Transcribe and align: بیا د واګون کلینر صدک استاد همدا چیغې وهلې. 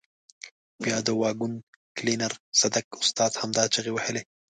بیا 0.83 0.97
د 1.07 1.09
واګون 1.21 1.53
کلینر 1.97 2.33
صدک 2.59 2.85
استاد 3.03 3.31
همدا 3.41 3.63
چیغې 3.73 3.91
وهلې. 3.93 4.21